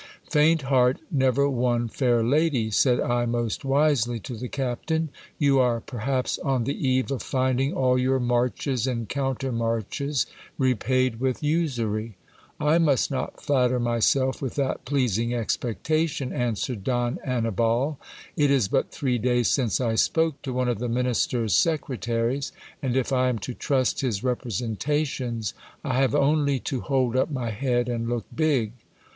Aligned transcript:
Faint 0.31 0.63
heart 0.63 0.97
never 1.11 1.47
won 1.47 1.87
fair 1.87 2.23
lady, 2.23 2.71
said 2.71 2.99
I 2.99 3.27
most 3.27 3.63
wisely 3.63 4.19
to 4.21 4.35
the 4.35 4.47
captain; 4.47 5.09
you 5.37 5.59
are 5.59 5.79
perhaps 5.79 6.39
on 6.39 6.63
the 6.63 6.73
eve 6.87 7.11
of 7.11 7.21
finding 7.21 7.73
all 7.75 7.99
your 7.99 8.19
marches 8.19 8.87
and 8.87 9.07
countermarches 9.07 10.25
repaid 10.57 11.19
with 11.19 11.43
usury. 11.43 12.17
I 12.59 12.79
must 12.79 13.11
not 13.11 13.43
flatter 13.43 13.79
myself 13.79 14.41
with 14.41 14.55
that 14.55 14.85
pleasing 14.85 15.35
expectation, 15.35 16.33
answered 16.33 16.83
Don 16.83 17.19
Annibal. 17.23 17.99
It 18.35 18.49
is 18.49 18.67
but 18.67 18.89
three 18.89 19.19
days 19.19 19.49
since 19.49 19.79
I 19.79 19.93
spoke 19.93 20.41
to 20.41 20.51
one 20.51 20.67
of 20.67 20.79
the 20.79 20.89
minister's 20.89 21.53
secretaries; 21.55 22.51
and 22.81 22.97
if 22.97 23.13
I 23.13 23.29
am 23.29 23.37
to 23.45 23.53
trust 23.53 24.01
his 24.01 24.23
representations, 24.23 25.53
I 25.83 25.97
have 26.01 26.15
only 26.15 26.57
to 26.61 26.81
hold 26.81 27.15
up 27.15 27.29
my 27.29 27.51
head 27.51 27.87
and 27.87 28.09
look 28.09 28.25
big. 28.35 28.71